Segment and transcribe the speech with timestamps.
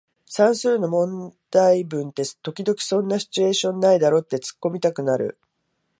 [0.25, 5.37] 算数の問題文って時々そんなシチュエーションないだろってツッコミたくなる